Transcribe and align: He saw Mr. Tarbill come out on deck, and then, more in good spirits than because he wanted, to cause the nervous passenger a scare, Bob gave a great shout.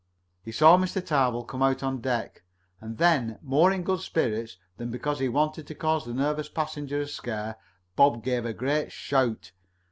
He 0.43 0.51
saw 0.51 0.77
Mr. 0.77 0.99
Tarbill 1.05 1.43
come 1.43 1.61
out 1.61 1.83
on 1.83 2.01
deck, 2.01 2.41
and 2.79 2.97
then, 2.97 3.37
more 3.43 3.71
in 3.71 3.83
good 3.83 3.99
spirits 3.99 4.57
than 4.77 4.89
because 4.89 5.19
he 5.19 5.29
wanted, 5.29 5.67
to 5.67 5.75
cause 5.75 6.05
the 6.05 6.13
nervous 6.15 6.49
passenger 6.49 7.01
a 7.01 7.07
scare, 7.07 7.57
Bob 7.95 8.23
gave 8.23 8.43
a 8.47 8.51
great 8.51 8.91
shout. 8.91 9.51